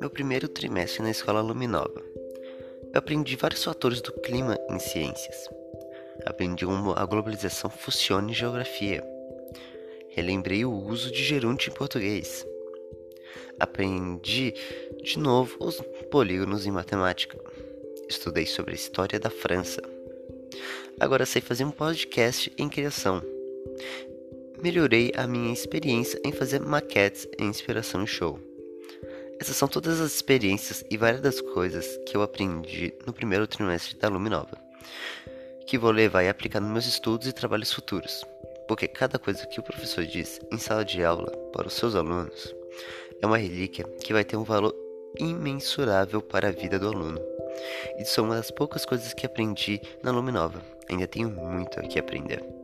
Meu 0.00 0.08
primeiro 0.10 0.48
trimestre 0.48 1.02
na 1.02 1.10
escola 1.10 1.40
Luminova. 1.40 2.02
Eu 2.92 2.98
aprendi 2.98 3.36
vários 3.36 3.62
fatores 3.62 4.00
do 4.00 4.12
clima 4.12 4.58
em 4.70 4.78
ciências. 4.78 5.50
Aprendi 6.24 6.64
como 6.64 6.92
a 6.92 7.04
globalização 7.04 7.68
funciona 7.68 8.30
em 8.30 8.34
geografia. 8.34 9.04
Relembrei 10.10 10.64
o 10.64 10.72
uso 10.72 11.10
de 11.10 11.22
gerúndio 11.22 11.70
em 11.70 11.74
português. 11.74 12.46
Aprendi 13.60 14.54
de 15.02 15.18
novo 15.18 15.56
os 15.60 15.80
polígonos 16.10 16.66
em 16.66 16.70
matemática. 16.70 17.38
Estudei 18.08 18.46
sobre 18.46 18.72
a 18.72 18.76
história 18.76 19.20
da 19.20 19.28
França. 19.28 19.95
Agora 20.98 21.26
sei 21.26 21.42
fazer 21.42 21.64
um 21.64 21.70
podcast 21.70 22.50
em 22.56 22.70
criação. 22.70 23.22
Melhorei 24.62 25.12
a 25.14 25.26
minha 25.26 25.52
experiência 25.52 26.18
em 26.24 26.32
fazer 26.32 26.58
maquetes 26.58 27.28
em 27.38 27.48
inspiração 27.48 28.02
em 28.02 28.06
show. 28.06 28.40
Essas 29.38 29.56
são 29.56 29.68
todas 29.68 30.00
as 30.00 30.14
experiências 30.14 30.82
e 30.90 30.96
várias 30.96 31.20
das 31.20 31.40
coisas 31.40 31.86
que 32.06 32.16
eu 32.16 32.22
aprendi 32.22 32.94
no 33.06 33.12
primeiro 33.12 33.46
trimestre 33.46 33.98
da 33.98 34.08
Luminova, 34.08 34.58
que 35.66 35.76
vou 35.76 35.90
levar 35.90 36.22
e 36.22 36.30
aplicar 36.30 36.60
nos 36.60 36.70
meus 36.70 36.86
estudos 36.86 37.26
e 37.26 37.32
trabalhos 37.32 37.70
futuros, 37.70 38.24
porque 38.66 38.88
cada 38.88 39.18
coisa 39.18 39.46
que 39.48 39.60
o 39.60 39.62
professor 39.62 40.04
diz 40.06 40.40
em 40.50 40.56
sala 40.56 40.82
de 40.82 41.04
aula 41.04 41.30
para 41.52 41.68
os 41.68 41.74
seus 41.74 41.94
alunos 41.94 42.54
é 43.20 43.26
uma 43.26 43.36
relíquia 43.36 43.84
que 44.02 44.14
vai 44.14 44.24
ter 44.24 44.38
um 44.38 44.44
valor 44.44 44.74
imensurável 45.18 46.22
para 46.22 46.48
a 46.48 46.52
vida 46.52 46.78
do 46.78 46.88
aluno. 46.88 47.20
Isso 47.98 48.18
é 48.18 48.22
uma 48.22 48.36
das 48.36 48.50
poucas 48.50 48.86
coisas 48.86 49.12
que 49.12 49.26
aprendi 49.26 49.80
na 50.02 50.10
Luminova. 50.10 50.75
Ainda 50.88 51.06
tenho 51.06 51.30
muito 51.30 51.80
a 51.80 51.82
que 51.82 51.98
aprender. 51.98 52.55